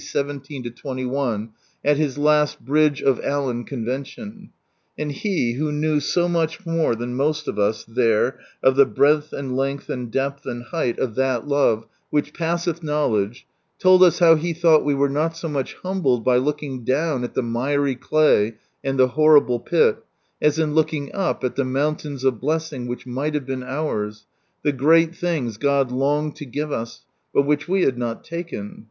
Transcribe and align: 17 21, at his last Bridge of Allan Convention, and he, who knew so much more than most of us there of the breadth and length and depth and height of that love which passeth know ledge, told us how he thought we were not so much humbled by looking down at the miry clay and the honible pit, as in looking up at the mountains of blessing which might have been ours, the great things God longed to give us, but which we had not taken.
17 0.01 0.63
21, 0.73 1.51
at 1.85 1.95
his 1.97 2.17
last 2.17 2.59
Bridge 2.65 3.03
of 3.03 3.23
Allan 3.23 3.63
Convention, 3.63 4.49
and 4.97 5.11
he, 5.11 5.53
who 5.53 5.71
knew 5.71 5.99
so 5.99 6.27
much 6.27 6.65
more 6.65 6.95
than 6.95 7.13
most 7.13 7.47
of 7.47 7.59
us 7.59 7.85
there 7.87 8.39
of 8.63 8.75
the 8.75 8.85
breadth 8.87 9.31
and 9.31 9.55
length 9.55 9.89
and 9.91 10.09
depth 10.11 10.43
and 10.47 10.63
height 10.63 10.97
of 10.97 11.13
that 11.13 11.47
love 11.47 11.85
which 12.09 12.33
passeth 12.33 12.81
know 12.81 13.09
ledge, 13.09 13.45
told 13.77 14.01
us 14.01 14.17
how 14.17 14.33
he 14.33 14.53
thought 14.53 14.83
we 14.83 14.95
were 14.95 15.07
not 15.07 15.37
so 15.37 15.47
much 15.47 15.75
humbled 15.83 16.23
by 16.25 16.35
looking 16.37 16.83
down 16.83 17.23
at 17.23 17.35
the 17.35 17.43
miry 17.43 17.93
clay 17.95 18.55
and 18.83 18.97
the 18.97 19.09
honible 19.09 19.59
pit, 19.63 19.97
as 20.41 20.57
in 20.57 20.73
looking 20.73 21.13
up 21.13 21.43
at 21.43 21.55
the 21.55 21.63
mountains 21.63 22.23
of 22.23 22.41
blessing 22.41 22.87
which 22.87 23.05
might 23.05 23.35
have 23.35 23.45
been 23.45 23.61
ours, 23.61 24.25
the 24.63 24.71
great 24.73 25.13
things 25.15 25.57
God 25.57 25.91
longed 25.91 26.35
to 26.37 26.45
give 26.47 26.71
us, 26.71 27.05
but 27.35 27.43
which 27.45 27.67
we 27.67 27.83
had 27.83 27.99
not 27.99 28.23
taken. 28.23 28.79